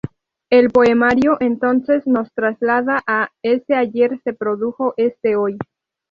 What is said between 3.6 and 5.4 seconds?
ayer que produjo este